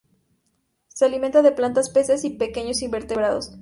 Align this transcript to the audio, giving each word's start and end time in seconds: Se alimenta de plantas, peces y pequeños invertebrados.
Se 0.87 1.05
alimenta 1.05 1.43
de 1.43 1.51
plantas, 1.51 1.91
peces 1.91 2.23
y 2.25 2.31
pequeños 2.31 2.81
invertebrados. 2.81 3.51